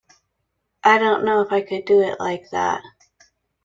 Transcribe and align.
I 0.83 0.97
don't 0.97 1.25
know 1.25 1.41
if 1.41 1.51
I 1.51 1.61
could 1.61 1.85
do 1.85 2.01
it 2.01 2.19
like 2.19 2.49
that. 2.49 2.81